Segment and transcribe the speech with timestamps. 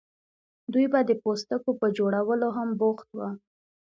[0.73, 3.29] دوی به د پوستکو په جوړولو هم بوخت وو.